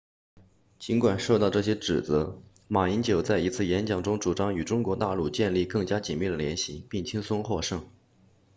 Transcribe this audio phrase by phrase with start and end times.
[0.79, 7.85] 尽管受到这些指责马英九在一次演讲中主张与中国大陆建立更加紧密的联系并轻松获胜